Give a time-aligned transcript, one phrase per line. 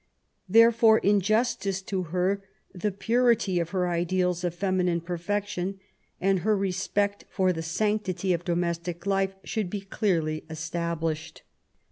[0.49, 2.41] There fore, in justice to her,
[2.73, 5.79] the purity of her ideals of feminine perfection
[6.19, 11.43] and her respect for the sanctity of domestic life should be clearly established.